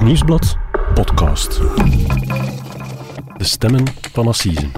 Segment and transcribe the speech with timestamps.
[0.00, 0.56] Het Nieuwsblad
[0.94, 1.60] podcast.
[3.36, 4.70] De stemmen van Assise.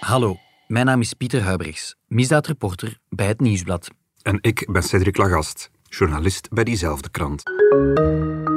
[0.00, 0.36] Hallo,
[0.66, 3.88] mijn naam is Pieter Huibrechts, misdaadreporter bij Het Nieuwsblad.
[4.22, 7.42] En ik ben Cedric Lagast, journalist bij diezelfde krant.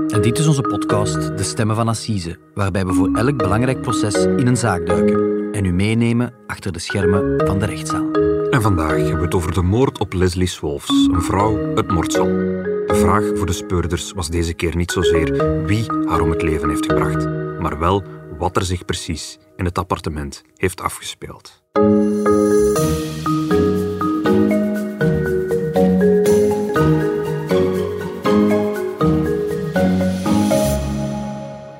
[0.07, 4.15] En dit is onze podcast De Stemmen van Assise, waarbij we voor elk belangrijk proces
[4.15, 8.11] in een zaak duiken en u meenemen achter de schermen van de rechtszaal.
[8.49, 12.79] En vandaag hebben we het over de moord op Leslie Swolfs, een vrouw uit Mortsel.
[13.01, 16.69] De vraag voor de speurders was deze keer niet zozeer wie haar om het leven
[16.69, 17.25] heeft gebracht,
[17.59, 18.03] maar wel
[18.37, 21.63] wat er zich precies in het appartement heeft afgespeeld.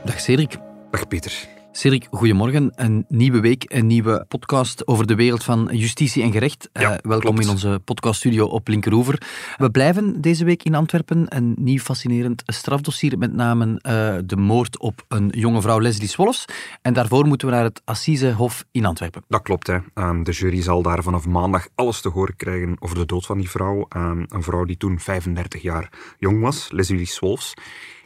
[0.04, 0.58] Dag Cedric.
[0.92, 1.48] Dag Pieter.
[1.82, 2.72] Cedric, goedemorgen.
[2.76, 6.70] Een nieuwe week, een nieuwe podcast over de wereld van justitie en gerecht.
[6.74, 7.46] Ja, Eh, welkom klopt.
[7.46, 9.22] in onze podcaststudio op Linkeroever.
[9.58, 11.26] We blijven deze week in Antwerpen.
[11.36, 16.46] Een nieuw fascinerend strafdossier met name eh, de moord op een jonge vrouw Leslie Swolfs.
[16.82, 19.24] En daarvoor moeten we naar het Assisehof in Antwerpen.
[19.28, 19.78] Dat klopt, hè.
[19.94, 23.38] Ehm, de jury zal daar vanaf maandag alles te horen krijgen over de dood van
[23.38, 23.86] die vrouw.
[23.90, 27.54] Ehm, een vrouw die toen 35 jaar jong was, Leslie Swolfs.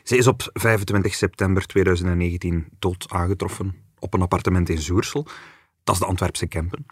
[0.06, 5.28] Ze is op 25 september 2019 dood aangetroffen op een appartement in Zoersel.
[5.84, 6.86] Dat is de Antwerpse Kempen.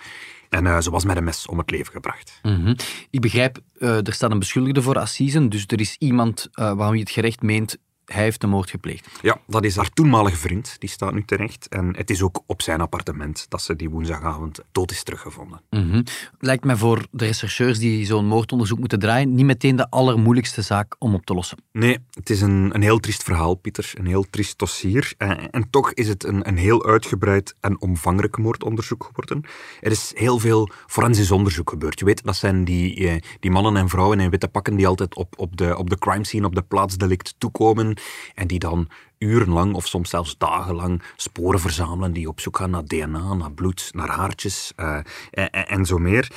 [0.50, 2.40] En eh, ze was met een mes om het leven gebracht.
[2.42, 2.76] Mhm.
[3.10, 6.92] Ik begrijp, eh, er staat een beschuldigde voor Assisen, dus er is iemand uh, waarvan
[6.92, 9.08] wie het gerecht meent hij heeft de moord gepleegd.
[9.22, 11.68] Ja, dat is haar toenmalige vriend, die staat nu terecht.
[11.68, 15.62] En het is ook op zijn appartement dat ze die woensdagavond dood is teruggevonden.
[15.70, 16.04] Mm
[16.40, 20.96] Lijkt mij voor de rechercheurs die zo'n moordonderzoek moeten draaien, niet meteen de allermoeilijkste zaak
[21.00, 21.58] om op te lossen.
[21.72, 23.92] Nee, het is een, een heel triest verhaal, Pieter.
[23.94, 25.14] Een heel triest dossier.
[25.18, 29.44] En, en toch is het een, een heel uitgebreid en omvangrijk moordonderzoek geworden.
[29.82, 32.00] Er is heel veel forensisch onderzoek gebeurd.
[32.00, 35.16] Je weet, dat zijn die, eh, die mannen en vrouwen in witte pakken die altijd
[35.16, 37.93] op, op, de, op de crime scene, op de plaatsdelict toekomen
[38.36, 38.88] en die dan
[39.24, 43.90] urenlang of soms zelfs dagenlang sporen verzamelen die op zoek gaan naar DNA, naar bloed,
[43.92, 44.98] naar haartjes uh,
[45.32, 46.32] en, en, zo meer.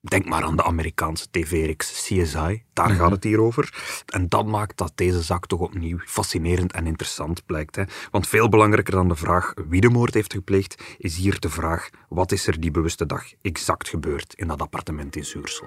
[0.00, 3.72] Denk maar aan de Amerikaanse tv-reeks CSI, daar gaat het hier over.
[4.06, 7.76] En dat maakt dat deze zaak toch opnieuw fascinerend en interessant blijkt.
[7.76, 7.82] Hè?
[8.10, 11.90] Want veel belangrijker dan de vraag wie de moord heeft gepleegd, is hier de vraag
[12.08, 15.66] wat is er die bewuste dag exact gebeurd in dat appartement in Zuursel.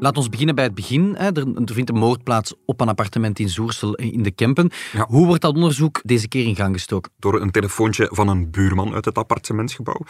[0.00, 1.16] Laat ons beginnen bij het begin.
[1.16, 4.70] Er, vindt een moord plaats op een appartement in Zoersel in de Kempen.
[4.92, 5.06] Ja.
[5.08, 7.12] Hoe wordt dat onderzoek deze keer in gang gestoken?
[7.18, 10.00] Door een telefoontje van een buurman uit het appartementsgebouw.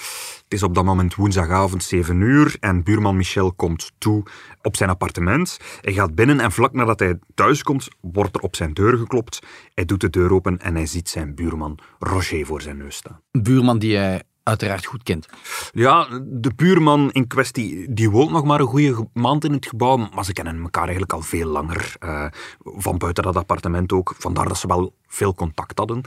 [0.45, 4.23] Het is op dat moment woensdagavond 7 uur en buurman Michel komt toe
[4.63, 5.59] op zijn appartement.
[5.81, 9.39] Hij gaat binnen en vlak nadat hij thuis komt, wordt er op zijn deur geklopt.
[9.75, 13.21] Hij doet de deur open en hij ziet zijn buurman Roger voor zijn neus staan.
[13.31, 15.27] Een buurman die hij uiteraard goed kent.
[15.73, 19.97] Ja, de buurman in kwestie, die woont nog maar een goede maand in het gebouw,
[19.97, 21.97] maar ze kennen elkaar eigenlijk al veel langer.
[22.05, 22.27] Uh,
[22.59, 26.01] van buiten dat appartement ook, vandaar dat ze wel veel contact hadden.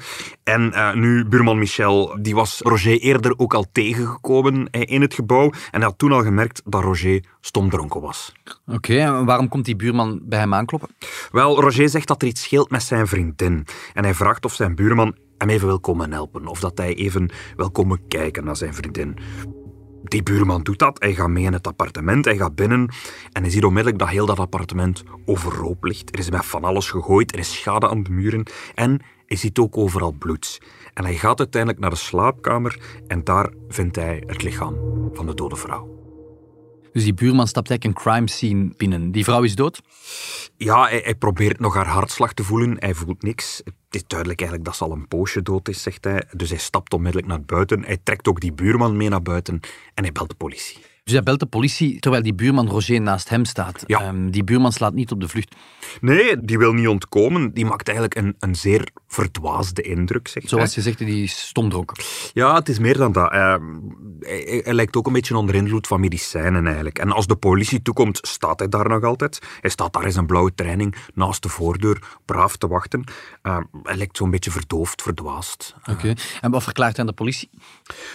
[0.43, 5.43] En uh, nu, buurman Michel, die was Roger eerder ook al tegengekomen in het gebouw
[5.43, 8.33] en hij had toen al gemerkt dat Roger stomdronken was.
[8.65, 10.89] Oké, okay, en waarom komt die buurman bij hem aankloppen?
[11.31, 14.75] Wel, Roger zegt dat er iets scheelt met zijn vriendin en hij vraagt of zijn
[14.75, 16.47] buurman hem even wil komen helpen.
[16.47, 19.17] Of dat hij even wil komen kijken naar zijn vriendin.
[20.03, 20.99] Die buurman doet dat.
[20.99, 22.25] Hij gaat mee in het appartement.
[22.25, 22.89] Hij gaat binnen.
[23.31, 26.13] En hij ziet onmiddellijk dat heel dat appartement overhoop ligt.
[26.13, 27.33] Er is met van alles gegooid.
[27.33, 28.43] Er is schade aan de muren.
[28.75, 30.61] En hij ziet ook overal bloed.
[30.93, 32.79] En hij gaat uiteindelijk naar de slaapkamer.
[33.07, 34.75] En daar vindt hij het lichaam
[35.13, 36.00] van de dode vrouw.
[36.91, 39.11] Dus die buurman stapt eigenlijk een crime scene binnen.
[39.11, 39.81] Die vrouw is dood?
[40.57, 42.75] Ja, hij, hij, probeert nog haar hartslag te voelen.
[42.79, 43.61] Hij voelt niks.
[43.63, 46.23] Het is duidelijk eigenlijk dat ze al een poosje dood is, zegt hij.
[46.31, 47.83] Dus hij stapt onmiddellijk naar buiten.
[47.83, 49.59] Hij trekt ook die buurman mee naar buiten
[49.93, 50.77] en hij belt de politie.
[51.03, 53.83] Dus hij belt de politie terwijl die buurman Roger naast hem staat.
[53.87, 54.07] Ja.
[54.07, 55.55] Um, die buurman slaat niet op de vlucht.
[56.01, 57.53] Nee, die wil niet ontkomen.
[57.53, 62.03] Die maakt eigenlijk een, een zeer verdwaasde indruk, zegt Zoals je zegt, die is stomdronken.
[62.33, 63.33] Ja, het is meer dan dat.
[63.33, 63.55] Uh,
[64.19, 66.99] hij, hij, lijkt ook een beetje onder invloed van medicijnen eigenlijk.
[66.99, 69.39] En als de politie toekomt, staat hij daar nog altijd.
[69.61, 73.03] Hij staat daar in zijn blauwe training naast de voordeur, braaf te wachten.
[73.43, 75.75] Uh, hij lijkt zo'n beetje verdoofd, verdwaasd.
[75.79, 75.91] Oké.
[75.91, 76.17] Okay.
[76.41, 77.49] En wat verklaart hij aan de politie?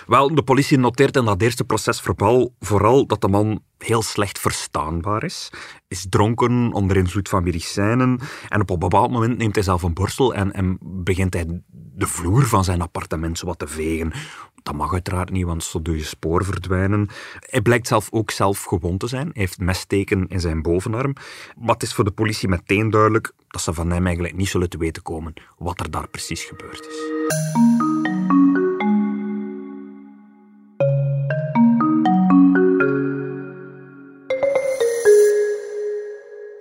[0.07, 4.39] Wel, de politie noteert in dat eerste proces vooral, vooral dat de man heel slecht
[4.39, 5.51] verstaanbaar is.
[5.89, 8.21] Is dronken, onder invloed van medicijnen.
[8.49, 12.07] En op een bepaald moment neemt hij zelf een borstel en, en begint hij de
[12.07, 14.13] vloer van zijn appartement zo wat te vegen.
[14.63, 17.09] Dat mag uiteraard niet, want zo doe je spoor verdwijnen.
[17.41, 19.27] Hij blijkt zelf ook zelf gewond te zijn.
[19.27, 21.15] Hij heeft messteken in zijn bovenarm.
[21.59, 24.71] Maar het is voor de politie meteen duidelijk dat ze van hem eigenlijk niet zullen
[24.71, 27.76] te weten komen wat er daar precies gebeurd is.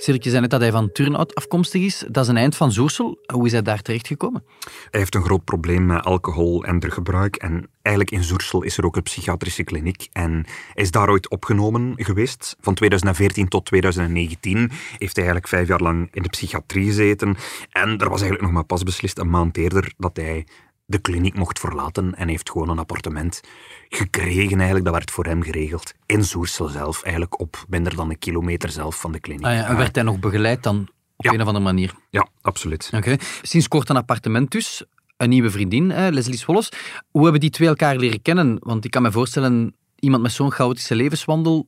[0.06, 2.04] Cedric, je zei net dat hij van Turnhout afkomstig is.
[2.08, 3.20] Dat is een eind van Zoersel.
[3.34, 4.44] Hoe is hij daar terechtgekomen?
[4.90, 7.36] Hij heeft een groot probleem met alcohol en druggebruik.
[7.36, 10.10] En eigenlijk in Zoersel is er ook een psychiatrische kliniek.
[10.12, 10.32] En
[10.74, 12.56] hij is daar ooit opgenomen geweest.
[12.62, 14.58] Van 2014 tot 2019
[14.98, 17.36] heeft hij eigenlijk vijf jaar lang in de psychiatrie gezeten.
[17.70, 20.46] En er was eigenlijk nog maar pas beslist een maand eerder dat hij
[20.86, 23.42] de kliniek mocht verlaten en heeft gewoon een appartement
[23.90, 24.86] gekregen eigenlijk.
[24.86, 25.94] Dat werd voor hem geregeld.
[26.06, 29.46] In Zoersel zelf, eigenlijk op minder dan een kilometer zelf van de kliniek.
[29.46, 31.94] Ah ja, en werd hij nog begeleid dan op een of andere manier?
[32.10, 32.90] Ja, absoluut.
[32.94, 33.16] Oké.
[33.42, 34.84] Sinds kort een appartement dus.
[35.18, 36.72] Een nieuwe vriendin, Leslie Swolles.
[37.12, 38.58] Hoe hebben die twee elkaar leren kennen?
[38.60, 41.68] Want ik kan me voorstellen, iemand met zo'n chaotische levenswandel,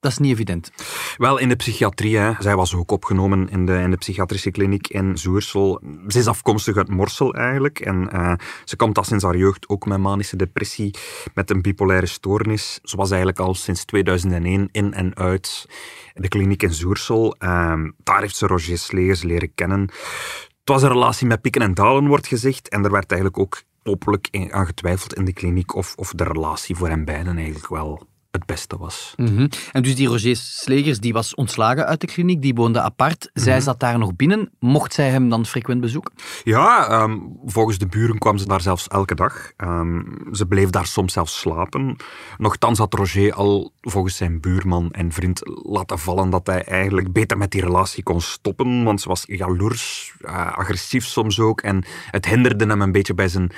[0.00, 0.70] dat is niet evident.
[1.16, 2.18] Wel, in de psychiatrie.
[2.38, 5.80] Zij was ook opgenomen in de, in de psychiatrische kliniek in Zoersel.
[6.06, 7.80] Ze is afkomstig uit Morsel eigenlijk.
[7.80, 8.32] En uh,
[8.64, 10.94] ze komt al sinds haar jeugd ook met manische depressie,
[11.34, 12.78] met een bipolaire stoornis.
[12.82, 15.66] Ze was eigenlijk al sinds 2001 in en uit
[16.14, 17.34] de kliniek in Zoersel.
[17.38, 19.80] Uh, daar heeft ze Roger Slegers leren kennen.
[19.80, 22.68] Het was een relatie met pieken en dalen, wordt gezegd.
[22.68, 26.76] En er werd eigenlijk ook openlijk aan getwijfeld in de kliniek of, of de relatie
[26.76, 28.06] voor hen beiden eigenlijk wel
[28.38, 29.12] het beste was.
[29.16, 33.30] Mm En dus die Roger Slegers die was ontslagen uit de kliniek, die woonde apart.
[33.32, 33.62] Zij mhm.
[33.62, 34.50] zat daar nog binnen.
[34.58, 36.12] Mocht zij hem dan frequent bezoeken?
[36.44, 39.52] Ja, um, volgens de buren kwam ze daar zelfs elke dag.
[39.56, 41.96] Um, ze bleef daar soms zelfs slapen.
[42.38, 47.38] Nochtans had Roger al volgens zijn buurman en vriend laten vallen dat hij eigenlijk beter
[47.38, 52.26] met die relatie kon stoppen, want ze was jaloers, uh, agressief soms ook, en het
[52.26, 53.52] hinderde hem een beetje bij zijn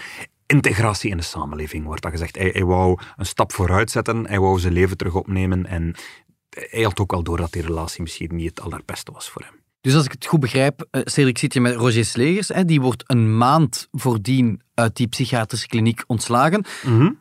[0.50, 2.36] integratie in de samenleving, wordt dat gezegd.
[2.36, 5.94] Hij, hij wou een stap vooruit zetten, hij wou zijn leven terug opnemen en
[6.50, 9.58] hij had ook wel door dat die relatie misschien niet het allerbeste was voor hem.
[9.80, 12.80] Dus als ik het goed begrijp, uh, Cedric zit je met Roger Slegers, hè, die
[12.80, 16.64] wordt een maand voordien uit die psychiatrische kliniek ontslagen.
[16.82, 17.18] Mm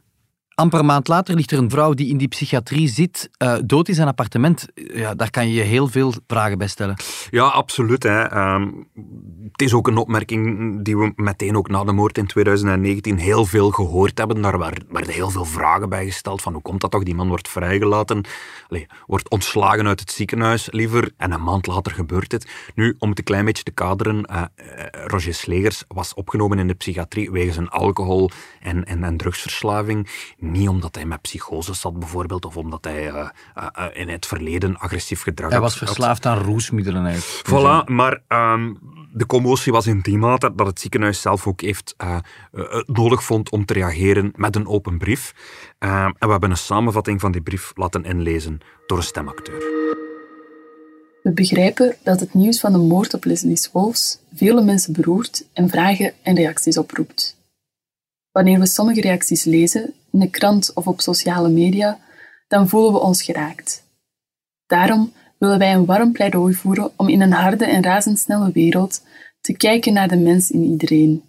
[0.59, 3.87] amper een maand later ligt er een vrouw die in die psychiatrie zit, uh, dood
[3.87, 4.65] in zijn appartement.
[4.73, 6.95] Ja, daar kan je je heel veel vragen bij stellen.
[7.29, 8.03] Ja, absoluut.
[8.03, 8.21] Hè.
[8.21, 8.67] Ehm,
[9.51, 13.45] het is ook een opmerking die we meteen ook na de moord in 2019 heel
[13.45, 14.41] veel gehoord hebben.
[14.41, 17.03] Daar werden heel veel vragen bij gesteld van hoe komt dat toch?
[17.03, 18.23] Die man wordt vrijgelaten,
[19.05, 22.47] wordt ontslagen uit het ziekenhuis liever en een maand later gebeurt het.
[22.75, 24.41] Nu, om het een klein beetje te kaderen, uh,
[24.91, 28.29] Roger Slegers was opgenomen in de psychiatrie wegens een alcohol-
[28.59, 30.07] en, en, en drugsverslaving
[30.49, 34.77] niet omdat hij met psychose zat bijvoorbeeld, of omdat hij uh, uh, in het verleden
[34.77, 37.05] agressief gedrag Hij was verslaafd aan roesmiddelen.
[37.05, 37.43] Uit.
[37.45, 38.79] Voilà, maar um,
[39.13, 42.17] de commotie was in die mate dat het ziekenhuis zelf ook heeft uh,
[42.85, 45.33] nodig vond om te reageren met een open brief.
[45.79, 49.79] Ehm, en we hebben een samenvatting van die brief laten inlezen door een stemacteur.
[51.23, 55.69] We begrijpen dat het nieuws van de moord op Leslie Wolfs vele mensen beroert en
[55.69, 57.38] vragen en reacties oproept.
[58.39, 61.99] Wanneer we sommige reacties lezen, in de krant of op sociale media,
[62.47, 63.83] dan voelen we ons geraakt.
[64.65, 69.01] Daarom willen wij een warm pleidooi voeren om in een harde en razendsnelle wereld
[69.41, 71.23] te kijken naar de mens in iedereen.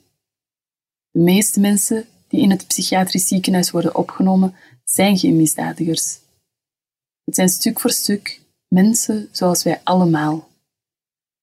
[1.11, 4.55] De meeste mensen die in het psychiatrisch ziekenhuis worden opgenomen,
[4.85, 6.19] zijn geen misdadigers.
[7.25, 10.49] Het zijn stuk voor stuk mensen zoals wij allemaal.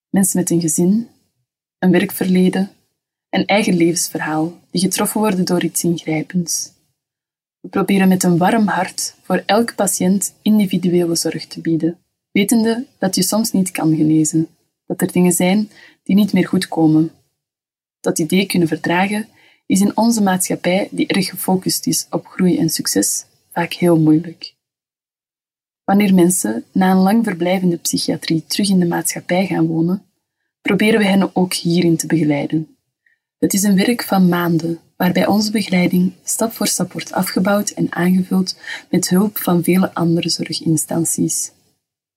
[0.09, 1.07] Mensen met een gezin,
[1.79, 2.71] een werkverleden,
[3.29, 6.71] een eigen levensverhaal die getroffen worden door iets ingrijpends.
[7.59, 11.97] We proberen met een warm hart voor elke patiënt individuele zorg te bieden,
[12.31, 14.47] wetende dat je soms niet kan genezen,
[14.85, 15.69] dat er dingen zijn
[16.03, 17.11] die niet meer goed komen.
[17.99, 19.27] Dat idee kunnen verdragen
[19.65, 24.55] is in onze maatschappij, die erg gefocust is op groei en succes, vaak heel moeilijk.
[25.83, 30.05] Wanneer mensen na een lang verblijf in de psychiatrie terug in de maatschappij gaan wonen,
[30.61, 32.76] proberen we hen ook hierin te begeleiden.
[33.37, 37.87] Het is een werk van maanden, waarbij onze begeleiding stap voor stap wordt afgebouwd en
[37.89, 41.51] aangevuld met hulp van vele andere zorginstanties.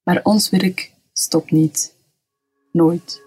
[0.02, 1.94] Maar ons werk stopt niet.
[2.72, 3.22] Nooit.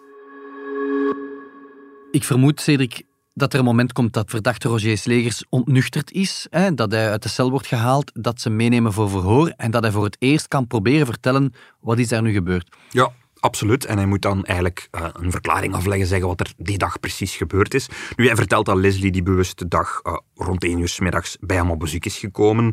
[2.12, 3.02] Ik vermoed, Cedric,
[3.34, 7.24] dat er een moment komt dat verdachte Roger Slegers ontnuchterd is, hè, dat hij uit
[7.24, 10.48] de cel wordt gehaald, dat ze meenemen voor verhoor en dat hij voor het eerst
[10.48, 12.76] kan proberen vertellen wat is er nu gebeurd.
[12.90, 13.12] Ja,
[13.44, 13.86] Absoluut.
[13.86, 17.36] En hij moet dan eigenlijk uh, een verklaring afleggen, zeggen wat er die dag precies
[17.36, 17.90] gebeurd is.
[18.16, 21.58] Nu, hij vertelt dat Leslie die bewuste dag uh, rond 1 uur s middags bij
[21.58, 22.66] hem op bezoek is gekomen.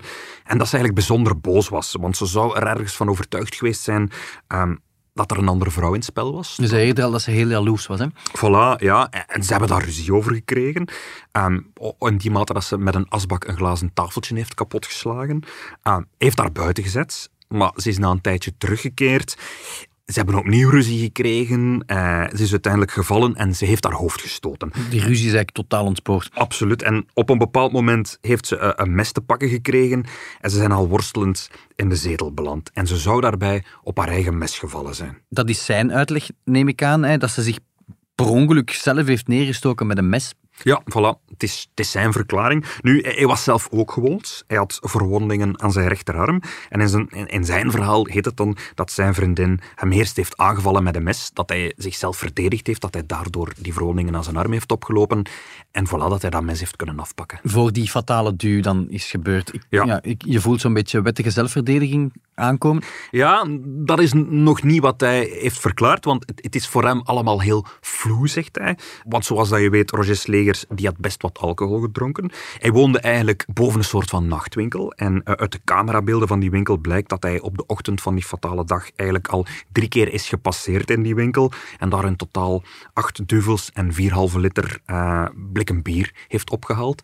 [0.44, 3.80] En dat ze eigenlijk bijzonder boos was, want ze zou er ergens van overtuigd geweest
[3.80, 4.10] zijn
[4.48, 4.80] um,
[5.14, 6.56] dat er een andere vrouw in het spel was.
[6.56, 8.06] Dus hij zei al dat ze heel jaloers was, hè?
[8.38, 9.10] Voilà, ja.
[9.10, 10.88] En ze hebben daar ruzie over gekregen.
[11.32, 15.42] Um, in die mate dat ze met een asbak een glazen tafeltje heeft kapotgeslagen.
[15.82, 19.36] Um, heeft daar buiten gezet, maar ze is na een tijdje teruggekeerd
[20.10, 21.84] Ze hebben opnieuw ruzie gekregen.
[21.86, 24.70] Uh, ze is uiteindelijk gevallen en ze heeft haar hoofd gestoten.
[24.90, 26.30] Die ruzie is eigenlijk totaal ontspoord.
[26.32, 26.82] Absoluut.
[26.82, 30.04] En op een bepaald moment heeft ze uh, een mes te pakken gekregen
[30.40, 32.70] en ze zijn al worstelend in de zetel beland.
[32.72, 35.18] En ze zou daarbij op haar eigen mes gevallen zijn.
[35.28, 37.58] Dat is zijn uitleg, neem ik aan, hè, dat ze zich
[38.14, 40.34] per ongeluk zelf heeft neergestoken met een mes.
[40.62, 41.28] Ja, voilà.
[41.28, 42.64] Het is, het is zijn verklaring.
[42.80, 44.44] Nu, hij was zelf ook gewond.
[44.46, 46.42] Hij had verwondingen aan zijn rechterarm.
[46.68, 50.36] En in zijn, in zijn verhaal heet het dan dat zijn vriendin hem eerst heeft
[50.36, 54.24] aangevallen met een mes, dat hij zichzelf verdedigd heeft, dat hij daardoor die verwondingen aan
[54.24, 55.26] zijn arm heeft opgelopen.
[55.70, 57.38] En voilà, dat hij dat mes heeft kunnen afpakken.
[57.42, 59.54] Voor die fatale duw dan is gebeurd.
[59.54, 59.84] Ik, ja.
[59.84, 62.12] ja ik, je voelt zo'n beetje wettige zelfverdediging
[63.10, 67.00] Ja, dat is nog niet wat hij heeft verklaard, want het, het is voor hem
[67.00, 68.78] allemaal heel vloe, zegt hij.
[69.08, 72.30] Want zoals dat je weet, Roger Slegers die had best wat alcohol gedronken.
[72.58, 74.92] Hij woonde eigenlijk boven een soort van nachtwinkel.
[74.92, 78.14] En uh, uit de camerabeelden van die winkel blijkt dat hij op de ochtend van
[78.14, 81.52] die fatale dag eigenlijk al drie keer is gepasseerd in die winkel.
[81.78, 87.02] En daar in totaal acht duvels en vier halve liter uh, blikken bier heeft opgehaald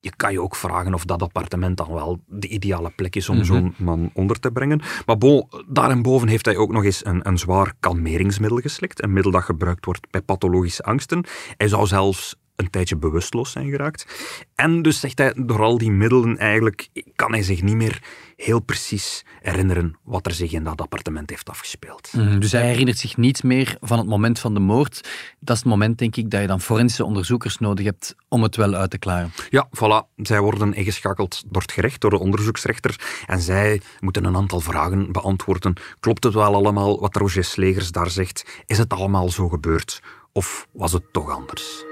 [0.00, 3.36] je kan je ook vragen of dat appartement dan wel de ideale plek is om
[3.36, 4.80] mm zo'n man onder te brengen.
[5.06, 9.02] Maar bon, daarboven heeft hij ook nog eens een, een zwaar kalmeringsmiddel geslikt.
[9.02, 11.24] Een middel dat gebruikt wordt bij pathologische angsten.
[11.56, 14.06] Hij zou zelfs een tijdje bewusteloos zijn geraakt.
[14.54, 18.02] En dus zegt hij, door al die middelen eigenlijk kan hij zich niet meer
[18.36, 22.12] heel precies herinneren wat er zich in dat appartement heeft afgespeeld.
[22.12, 25.08] Mhm, dus hij herinnert zich niet meer van het moment van de moord.
[25.38, 28.56] Dat is het moment, denk ik, dat je dan forensische onderzoekers nodig hebt om het
[28.56, 29.32] wel uit te klaren.
[29.50, 30.14] Ja, voilà.
[30.16, 33.22] Zij worden ingeschakeld door het gerecht, door de onderzoeksrechter.
[33.26, 35.74] En zij moeten een aantal vragen beantwoorden.
[36.00, 38.62] Klopt het wel allemaal wat Roger Slegers daar zegt?
[38.66, 40.00] Is het allemaal zo gebeurd?
[40.32, 41.84] Of was het toch anders?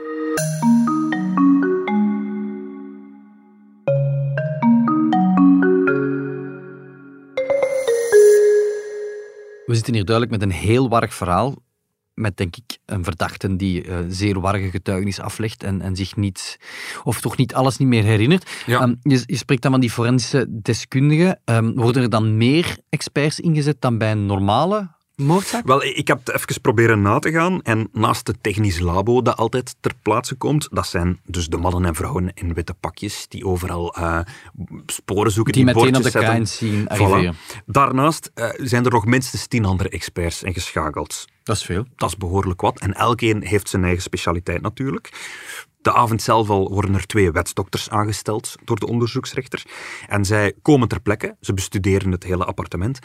[9.69, 11.57] We zitten hier duidelijk met een heel warrig verhaal.
[12.15, 16.59] Met, denk ik, een verdachte die uh, zeer warrige getuigenis aflegt en, en zich niet,
[17.05, 18.51] of toch niet alles niet meer herinnert.
[18.67, 18.83] Ja.
[18.83, 21.41] Um, je, je, spreekt dan van die forensische deskundigen.
[21.45, 25.67] Um, worden er dan meer experts ingezet dan bij een normale moordzaak?
[25.67, 27.63] Wel, ik heb het even proberen na te gaan.
[27.63, 31.85] En naast het technisch labo dat altijd ter plaatse komt, dat zijn dus de mannen
[31.85, 34.21] en vrouwen in witte pakjes die overal uh,
[34.87, 35.53] sporen zoeken.
[35.53, 36.89] Die, die meteen op de kain zien.
[37.67, 41.27] Daarnaast uh, zijn er nog minstens tien andere experts ingeschakeld.
[41.43, 41.85] Dat is veel.
[41.97, 42.81] Dat is behoorlijk wat.
[42.81, 45.11] En elkeen heeft zijn eigen specialiteit natuurlijk.
[45.89, 49.63] De avond zelf al worden er twee wetsdokters aangesteld door de onderzoeksrechter.
[50.07, 52.99] En zij komen ter plekke, ze bestuderen het hele appartement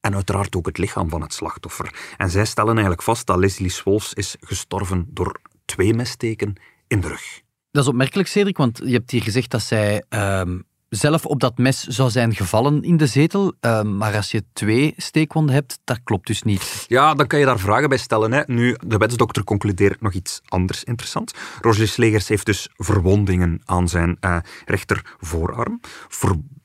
[0.00, 2.14] en uiteraard ook het lichaam van het slachtoffer.
[2.16, 6.54] En zij stellen eigenlijk vast dat Leslie Swolfs is gestorven door twee messteken
[6.86, 7.40] in de rug.
[7.70, 11.58] Dat is opmerkelijk, Cedric, want je hebt hier gezegd dat zij ehm, zelf op dat
[11.58, 13.52] mes zou zijn gevallen in de zetel.
[13.60, 16.84] Ehm, maar als je twee steekwonden hebt, dat klopt dus niet.
[16.86, 18.32] Ja, dan kan je daar vragen bij stellen.
[18.32, 18.42] Hè.
[18.46, 21.34] Nu, de wetsdokter concludeert nog iets anders interessant.
[21.60, 25.80] Roger Slegers heeft dus verwondingen aan zijn uh, rechter voorarm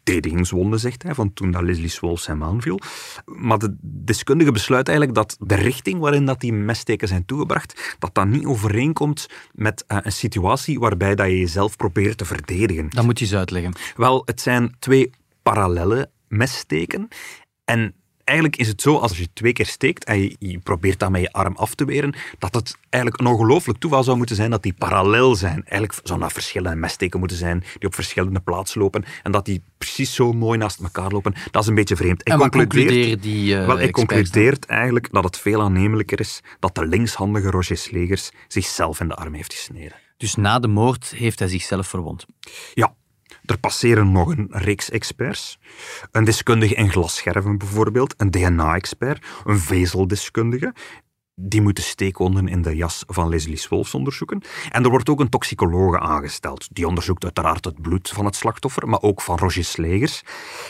[0.03, 2.79] verdedigingswonden, zegt hij, van toen dat Leslie Swolls hem aanviel.
[3.25, 8.13] Maar de deskundige besluit eigenlijk dat de richting waarin dat die messteken zijn toegebracht, dat
[8.13, 12.89] dat niet overeenkomt met uh, een situatie waarbij dat je jezelf probeert te verdedigen.
[12.89, 13.73] Dat moet je eens uitleggen.
[13.95, 15.09] Wel, het zijn twee
[15.43, 17.07] parallele messteken.
[17.65, 21.21] En eigenlijk is het zo, als je twee keer steekt en je, probeert dat met
[21.21, 24.63] je arm af te weren, dat het eigenlijk een ongelooflijk toeval zou moeten zijn dat
[24.63, 25.55] die parallel zijn.
[25.55, 29.61] Eigenlijk zouden dat verschillende messteken moeten zijn, die op verschillende plaatsen lopen, en dat die
[29.77, 31.33] precies zo mooi naast elkaar lopen.
[31.51, 32.23] Dat is een beetje vreemd.
[32.23, 36.87] En concludeert die uh, Wel, hij concludeert eigenlijk dat het veel aannemelijker is dat de
[36.87, 39.95] linkshandige Roger Slegers zichzelf in de arm heeft gesneden.
[40.17, 42.25] Dus na de moord heeft hij zichzelf verwond?
[42.73, 42.95] Ja,
[43.45, 45.59] er passeren nog een reeks experts.
[46.11, 50.73] Een deskundige in glasscherven bijvoorbeeld, een DNA-expert, een vezeldeskundige.
[51.35, 54.41] Die moeten steekwonden in de jas van Leslie Swolfs onderzoeken.
[54.71, 56.67] En er wordt ook een toxicologe aangesteld.
[56.71, 60.23] Die onderzoekt uiteraard het bloed van het slachtoffer, maar ook van Roger Slegers.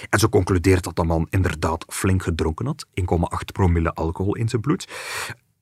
[0.10, 2.86] En ze concludeert dat de man inderdaad flink gedronken had.
[3.00, 3.06] 1,8
[3.54, 4.88] promille alcohol in zijn bloed.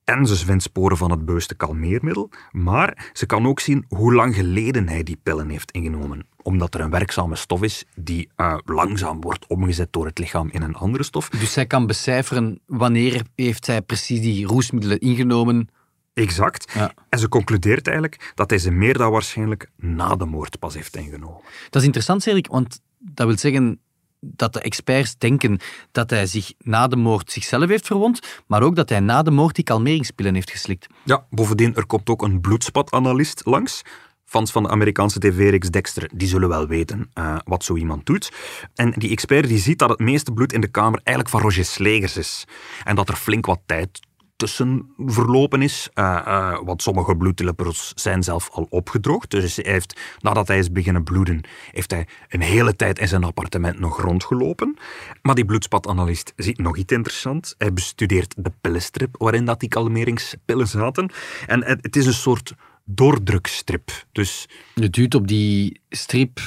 [0.04, 4.34] En ze vindt sporen van het bewuste kalmeermiddel, maar ze kan ook zien hoe lang
[4.34, 6.26] geleden hij die pillen heeft ingenomen.
[6.42, 10.62] Omdat er een werkzame stof is die uh, langzaam wordt omgezet door het lichaam in
[10.62, 11.28] een andere stof.
[11.28, 15.68] Dus zij kan becijferen wanneer heeft zij precies die roesmiddelen ingenomen.
[16.14, 16.72] Exact.
[16.72, 16.92] Ja.
[17.08, 20.96] En ze concludeert eigenlijk dat hij ze meer dan waarschijnlijk na de moord pas heeft
[20.96, 21.40] ingenomen.
[21.70, 23.80] Dat is interessant, Cedric, want dat wil zeggen,
[24.24, 25.58] dat de experts denken
[25.92, 29.30] dat hij zich na de moord zichzelf heeft verwond, maar ook dat hij na de
[29.30, 30.86] moord die kalmeringspillen heeft geslikt.
[31.04, 33.82] Ja, bovendien, er komt ook een bloedspatanalyst langs.
[34.24, 38.32] Fans van de Amerikaanse tv-reeks Dexter, die zullen wel weten uh, wat zo iemand doet.
[38.74, 41.64] En die expert die ziet dat het meeste bloed in de kamer eigenlijk van Roger
[41.64, 42.44] Slegers is.
[42.84, 44.00] En dat er flink wat tijd
[44.42, 45.88] tussen verlopen is.
[45.94, 49.30] Uh, want sommige bloedlippers zijn zelf al opgedroogd.
[49.30, 53.24] Dus hij heeft, nadat hij is beginnen bloeden, heeft hij een hele tijd in zijn
[53.24, 54.76] appartement nog rondgelopen.
[55.22, 57.54] Maar die bloedspatanalist ziet nog iets interessants.
[57.58, 61.10] Hij bestudeert de pillenstrip waarin dat die kalmeringspillen zaten.
[61.46, 63.90] En het is een soort doordrukstrip.
[64.12, 64.48] Dus...
[64.74, 66.40] Je duwt op die strip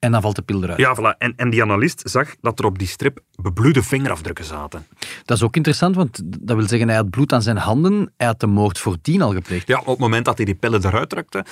[0.00, 0.78] en dan valt de pil eruit.
[0.78, 1.18] Ja, voilà.
[1.18, 4.86] En, en die analist zag dat er op die strip bebloede vingerafdrukken zaten.
[5.24, 8.26] Dat is ook interessant, want dat wil zeggen, hij had bloed aan zijn handen, hij
[8.26, 9.68] had de moord voordien al gepleegd.
[9.68, 11.44] Ja, op het moment dat hij die pillen eruit drukte,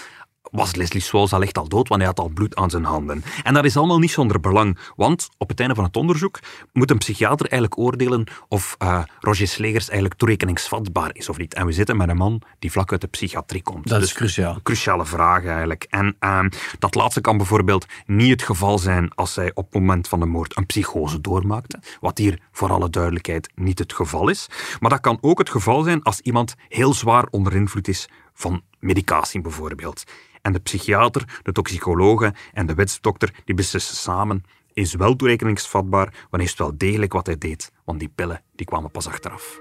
[0.50, 3.24] was Leslie Swalls al echt al dood, want hij had al bloed aan zijn handen.
[3.42, 6.38] En dat is allemaal niet zonder belang, want op het einde van het onderzoek
[6.72, 11.54] moet een psychiater eigenlijk oordelen of uh, Roger Slegers eigenlijk toerekeningsvatbaar is of niet.
[11.54, 13.88] En we zitten met een man die vlak uit de psychiatrie komt.
[13.88, 14.58] Dat is dus cruciaal.
[14.62, 15.86] Cruciale vraag eigenlijk.
[15.90, 16.44] En uh,
[16.78, 20.26] dat laatste kan bijvoorbeeld niet het geval zijn als hij op het moment van de
[20.26, 24.46] moord een psychose doormaakte, wat hier voor alle duidelijkheid niet het geval is.
[24.80, 28.62] Maar dat kan ook het geval zijn als iemand heel zwaar onder invloed is van
[28.78, 30.04] medicatie bijvoorbeeld.
[30.48, 36.48] En de psychiater, de toxicologe en de wetsdokter die beslissen samen is wel toerekeningsvatbaar, wanneer
[36.48, 39.58] het wel degelijk wat hij deed, want die pillen die kwamen pas achteraf.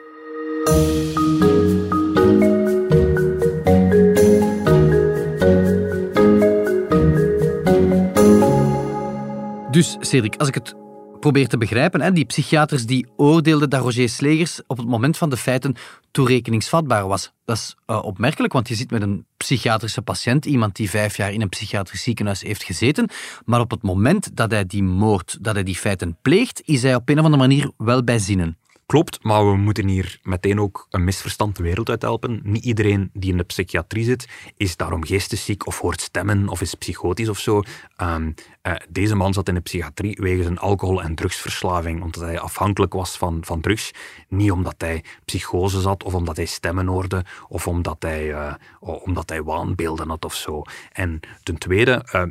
[9.71, 10.75] Dus Cedric, als ik het
[11.19, 15.29] probeer te begrijpen, hè, die psychiaters die oordeelden dat Roger Slegers op het moment van
[15.29, 15.75] de feiten
[16.17, 17.31] toerekeningsvatbaar was.
[17.45, 21.33] Dat is uh, opmerkelijk, want je zit met een psychiatrische patiënt, iemand die vijf jaar
[21.33, 23.09] in een psychiatrisch ziekenhuis heeft gezeten,
[23.45, 26.95] maar op het moment dat hij die moord, dat hij die feiten pleegt, is hij
[26.95, 28.57] op een of andere manier wel bij zinnen.
[28.87, 32.39] Klopt, maar we moeten hier meteen ook een misverstand de wereld uit helpen.
[32.43, 34.27] Niet iedereen die in de psychiatrie zit,
[34.57, 37.61] is daarom geestesziek of hoort stemmen of is psychotisch of zo.
[38.01, 42.39] Um, uh, deze man zat in de psychiatrie wegens een alcohol- en drugsverslaving, omdat hij
[42.39, 43.91] afhankelijk was van, van drugs.
[44.27, 49.29] Niet omdat hij psychose zat of omdat hij stemmen hoorde of omdat hij, uh, omdat
[49.29, 50.61] hij waanbeelden had of zo.
[50.91, 52.23] En ten tweede, uh,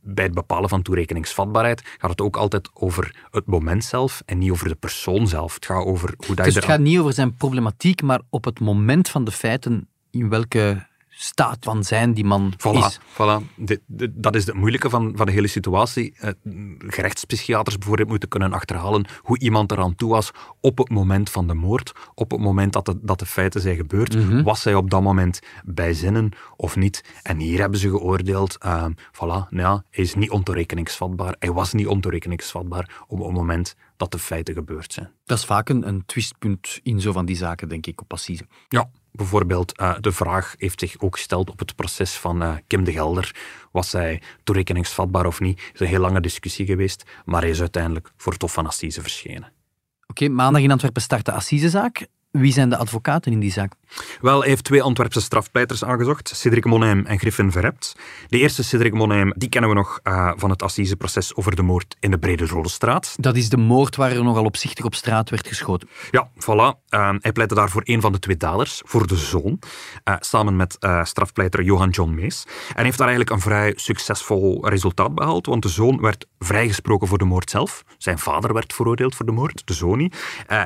[0.00, 4.50] bij het bepalen van toerekeningsvatbaarheid gaat het ook altijd over het moment zelf en niet
[4.50, 5.54] over de persoon zelf.
[5.54, 8.60] Het gaat over hoe dat dus het gaat niet over zijn problematiek, maar op het
[8.60, 10.88] moment van de feiten in welke
[11.22, 13.00] staat van zijn die man voilà, is.
[13.12, 13.54] Voilà.
[13.54, 16.14] De, de, dat is het moeilijke van, van de hele situatie.
[16.20, 16.30] Uh,
[16.78, 21.54] gerechtspsychiaters bijvoorbeeld moeten kunnen achterhalen hoe iemand eraan toe was op het moment van de
[21.54, 24.14] moord, op het moment dat de, dat de feiten zijn gebeurd.
[24.14, 24.42] Mm -hmm.
[24.42, 27.04] Was hij op dat moment bij zinnen of niet?
[27.22, 31.36] En hier hebben ze geoordeeld, uh, voilà, ja, hij is niet ontoerekeningsvatbaar.
[31.38, 35.10] Hij was niet ontoerekeningsvatbaar op het moment dat de feiten gebeurd zijn.
[35.24, 38.46] Dat is vaak een, een twistpunt in zo van die zaken, denk ik, op assise.
[38.68, 42.84] Ja, bijvoorbeeld uh, de vraag heeft zich ook gesteld op het proces van uh, Kim
[42.84, 43.34] de Gelder.
[43.72, 45.60] Was hij toerekeningsvatbaar of niet?
[45.62, 48.66] Het is een heel lange discussie geweest, maar hij is uiteindelijk voor het Hof van
[48.66, 49.52] Assise verschenen.
[50.06, 52.06] Oké, maandag in Antwerpen start de Assisezaak.
[52.30, 53.72] Wie zijn de advocaten in die zaak?
[54.20, 57.96] Wel, hij heeft twee Antwerpse strafpleiters aangezocht, Cedric Monheim en Griffin Verhept.
[58.28, 61.96] De eerste, Cedric Monheim, die kennen we nog uh, van het assiseproces over de moord
[62.00, 63.14] in de Brede Rode Straat.
[63.18, 65.88] Dat is de moord waar er nogal opzichtig op straat werd geschoten.
[66.10, 66.88] Ja, voilà.
[66.90, 69.58] Uh, hij pleitte daar voor een van de twee daders, voor de zoon,
[70.04, 72.46] uh, samen met strafpleiter Johan John Mees.
[72.74, 77.18] En heeft daar eigenlijk een vrij succesvol resultaat behaald, want de zoon werd vrijgesproken voor
[77.18, 77.84] de moord zelf.
[77.98, 80.16] Zijn vader werd veroordeeld voor de moord, de zoon niet.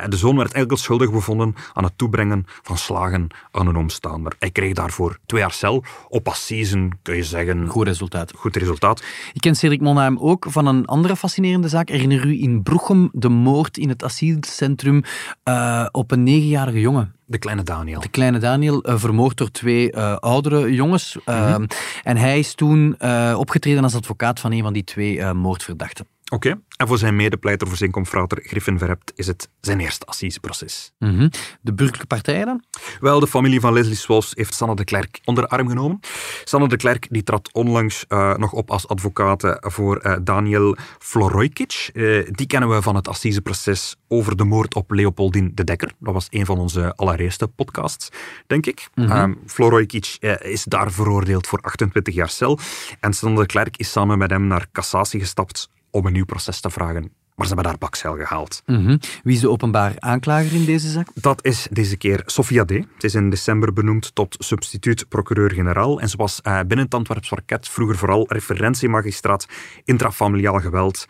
[0.08, 4.32] de zoon werd eigenlijk schuldig bevonden aan het toebrengen van slagen aan een omstaander.
[4.38, 5.84] Hij kreeg daarvoor twee jaar cel.
[6.08, 7.68] Op assisen kun je zeggen...
[7.68, 8.32] Goed resultaat.
[8.36, 9.02] Goed resultaat.
[9.32, 11.88] Ik ken Cedric Monheim ook van een andere fascinerende zaak.
[11.88, 15.02] Herinner u in Broechem de moord in het asielcentrum
[15.44, 17.14] uh, op een negenjarige jongen?
[17.26, 18.00] De kleine Daniel.
[18.00, 21.16] De kleine Daniel, uh, vermoord door twee uh, oudere jongens.
[21.24, 21.66] Mm -hmm.
[22.02, 22.96] En hij is toen
[23.36, 26.06] opgetreden als advocaat van een van die twee moordverdachten.
[26.34, 26.60] Oké, okay.
[26.76, 30.92] en voor zijn medepleiter, voor zijn confrater Griffin Verhept, is het zijn eerste assiseproces.
[30.98, 31.30] Mm -hmm.
[31.60, 32.62] De burgerlijke partijen dan?
[33.00, 36.00] Wel, de familie van Leslie Swalls heeft Sanne de Klerk onder de arm genomen.
[36.44, 41.90] Sanne de Klerk die trad onlangs uh, nog op als advocaat voor uh, Daniel Florojkic.
[41.92, 45.92] Uh, die kennen we van het assiseproces over de moord op Leopoldine de Dekker.
[45.98, 48.08] Dat was een van onze allereerste podcasts,
[48.46, 48.88] denk ik.
[48.94, 49.38] Mm -hmm.
[49.46, 52.58] Florojkic is daar veroordeeld voor 28 jaar cel.
[53.00, 56.60] En Sanne de Klerk is samen met hem naar cassatie gestapt om een nieuw proces
[56.60, 57.12] te vragen.
[57.34, 58.62] Maar ze hebben daar bakzeil gehaald.
[58.66, 58.98] Mm -hmm.
[59.22, 61.08] Wie is de openbaar aanklager in deze zaak?
[61.14, 62.68] Dat is deze keer Sofia D.
[62.70, 66.00] Ze is in december benoemd tot substituut-procureur-generaal.
[66.00, 69.46] En ze was uh, binnen het Antwerps parket vroeger vooral referentiemagistraat
[69.84, 71.06] intrafamiliaal geweld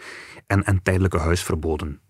[0.47, 2.01] en, en tijdelijke huisverboden.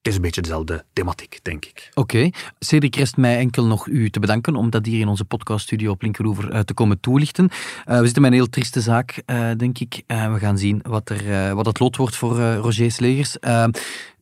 [0.00, 1.90] Het is een beetje dezelfde thematiek, denk ik.
[1.94, 2.30] Oké.
[2.58, 6.02] Cedric, rest mij enkel nog u te bedanken om dat hier in onze podcaststudio op
[6.02, 7.44] Linkeroever uh, te komen toelichten.
[7.44, 10.02] Uh, we zitten met een heel trieste zaak, uh, denk ik.
[10.06, 13.36] we gaan zien wat, er, wat het lot wordt voor Roger Slegers.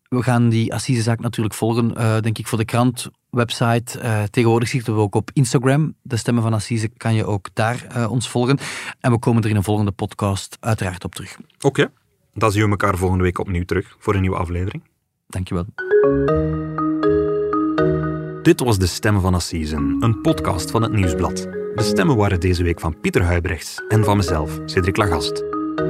[0.08, 4.28] we gaan die assisezaak natuurlijk volgen, denk ik, voor de krant, website.
[4.30, 5.94] tegenwoordig zitten we ook op Instagram.
[6.02, 8.58] De Stemmen van Assise kan je ook daar ons volgen.
[9.00, 11.36] En we komen er in een volgende podcast uiteraard op terug.
[11.60, 11.90] Oké.
[12.34, 14.82] Dan zien we elkaar volgende week opnieuw terug voor een nieuwe aflevering.
[15.28, 15.64] Dankjewel.
[18.42, 21.36] Dit was De Stem van Assisen, een podcast van het Nieuwsblad.
[21.74, 25.36] De stemmen waren deze week van Pieter Huibrechts en van mezelf, Cedric Lagast.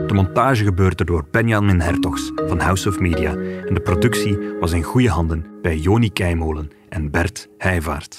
[0.07, 3.31] De montage gebeurde door Benjamin Hertogs van House of Media
[3.67, 8.19] en de productie was in goede handen bij Joni Keimolen en Bert Heijvaart.